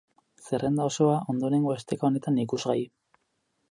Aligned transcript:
Zerrenda 0.47 0.87
osoa, 0.93 1.19
ondorengo 1.35 1.77
esteka 1.79 2.11
honetan 2.11 2.45
ikusgai. 2.49 2.81